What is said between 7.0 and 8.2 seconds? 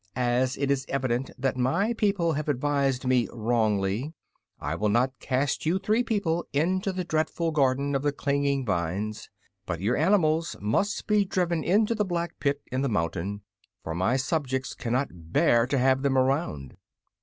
dreadful Garden of the